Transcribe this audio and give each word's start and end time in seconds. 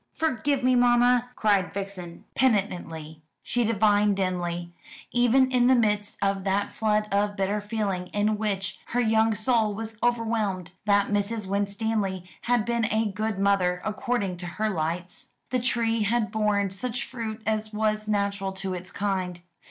"Forgive 0.15 0.63
me, 0.63 0.75
mamma!" 0.75 1.29
cried 1.35 1.71
Vixen 1.75 2.23
penitently. 2.33 3.21
She 3.43 3.63
divined 3.63 4.15
dimly 4.17 4.73
even 5.11 5.51
in 5.51 5.67
the 5.67 5.75
midst 5.75 6.17
of 6.23 6.43
that 6.43 6.73
flood 6.73 7.07
of 7.11 7.35
bitter 7.35 7.61
feeling 7.61 8.07
in 8.07 8.39
which 8.39 8.79
her 8.95 8.99
young 8.99 9.35
soul 9.35 9.75
was 9.75 9.99
overwhelmed 10.01 10.71
that 10.85 11.09
Mrs. 11.11 11.45
Winstanley 11.45 12.23
had 12.49 12.65
been 12.65 12.85
a 12.85 13.11
good 13.11 13.37
mother, 13.37 13.79
according 13.85 14.37
to 14.37 14.47
her 14.47 14.71
lights. 14.71 15.27
The 15.51 15.59
tree 15.59 16.01
had 16.01 16.31
borne 16.31 16.71
such 16.71 17.05
fruit 17.05 17.43
as 17.45 17.71
was 17.71 18.07
natural 18.07 18.53
to 18.53 18.73
its 18.73 18.89
kind. 18.91 19.39